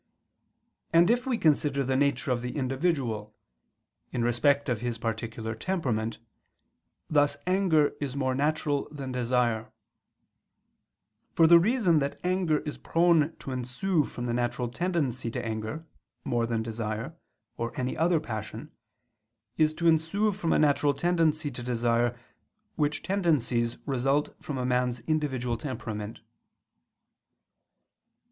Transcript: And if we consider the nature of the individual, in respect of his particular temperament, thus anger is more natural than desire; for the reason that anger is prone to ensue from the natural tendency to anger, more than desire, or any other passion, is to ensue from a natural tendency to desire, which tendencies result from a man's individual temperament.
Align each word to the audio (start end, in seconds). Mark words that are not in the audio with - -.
And 0.91 1.11
if 1.11 1.27
we 1.27 1.37
consider 1.37 1.83
the 1.83 1.95
nature 1.95 2.31
of 2.31 2.41
the 2.41 2.55
individual, 2.57 3.35
in 4.11 4.23
respect 4.23 4.67
of 4.67 4.81
his 4.81 4.97
particular 4.97 5.53
temperament, 5.53 6.17
thus 7.07 7.37
anger 7.45 7.93
is 8.01 8.15
more 8.15 8.33
natural 8.33 8.87
than 8.91 9.11
desire; 9.11 9.71
for 11.33 11.45
the 11.45 11.59
reason 11.59 11.99
that 11.99 12.19
anger 12.23 12.61
is 12.61 12.79
prone 12.79 13.35
to 13.35 13.51
ensue 13.51 14.03
from 14.03 14.25
the 14.25 14.33
natural 14.33 14.69
tendency 14.69 15.29
to 15.29 15.45
anger, 15.45 15.85
more 16.23 16.47
than 16.47 16.63
desire, 16.63 17.15
or 17.57 17.71
any 17.79 17.95
other 17.95 18.19
passion, 18.19 18.71
is 19.55 19.71
to 19.75 19.87
ensue 19.87 20.31
from 20.31 20.51
a 20.51 20.57
natural 20.57 20.95
tendency 20.95 21.51
to 21.51 21.61
desire, 21.61 22.17
which 22.75 23.03
tendencies 23.03 23.77
result 23.85 24.35
from 24.43 24.57
a 24.57 24.65
man's 24.65 24.99
individual 25.01 25.57
temperament. 25.57 26.21